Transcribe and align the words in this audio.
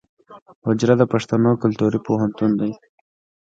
حجره 0.65 0.95
د 0.97 1.03
پښتنو 1.13 1.51
کلتوري 1.61 1.99
پوهنتون 2.07 2.51
دی. 2.59 2.71